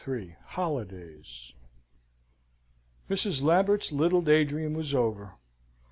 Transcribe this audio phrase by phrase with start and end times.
[0.57, 1.53] Holidays
[3.07, 3.43] Mrs.
[3.43, 5.35] Lambert's little day dream was over.